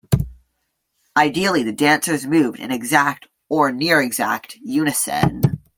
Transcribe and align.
Ideally 1.15 1.61
the 1.61 1.71
dancers 1.71 2.25
move 2.25 2.55
in 2.55 2.71
exact 2.71 3.27
or 3.49 3.71
near-exact 3.71 4.55
unison. 4.55 5.61